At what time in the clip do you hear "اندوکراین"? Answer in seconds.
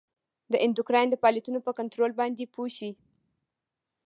0.65-1.07